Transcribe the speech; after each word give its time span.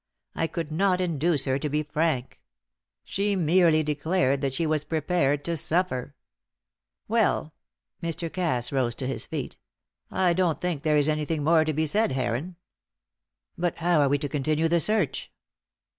I 0.33 0.47
could 0.47 0.71
not 0.71 0.99
induce 0.99 1.45
her 1.45 1.59
to 1.59 1.69
be 1.69 1.83
frank. 1.83 2.41
She 3.03 3.35
merely 3.35 3.83
declared 3.83 4.41
that 4.41 4.51
she 4.55 4.65
was 4.65 4.83
prepared 4.83 5.45
to 5.45 5.55
suffer. 5.55 6.15
Well," 7.07 7.53
Mr. 8.01 8.33
Cass 8.33 8.71
rose 8.71 8.95
to 8.95 9.05
his 9.05 9.27
feet, 9.27 9.57
"I 10.09 10.33
don't 10.33 10.59
think 10.59 10.81
there 10.81 10.97
is 10.97 11.07
anything 11.07 11.43
more 11.43 11.63
to 11.65 11.73
be 11.73 11.85
said, 11.85 12.13
Heron." 12.13 12.55
"But 13.59 13.75
how 13.77 14.01
are 14.01 14.09
we 14.09 14.17
to 14.17 14.27
continue 14.27 14.67
the 14.67 14.79
search?" 14.79 15.31